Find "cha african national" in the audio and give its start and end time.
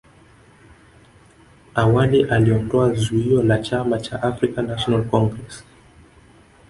3.99-5.09